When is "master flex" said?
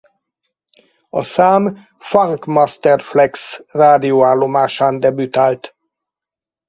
2.45-3.63